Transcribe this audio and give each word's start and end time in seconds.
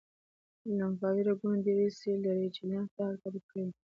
لمفاوي 0.77 1.21
رګونه 1.29 1.57
دریڅې 1.65 2.11
لري 2.25 2.47
چې 2.55 2.61
لمف 2.69 2.89
ته 2.95 3.01
حرکت 3.07 3.23
ورکوي. 3.25 3.69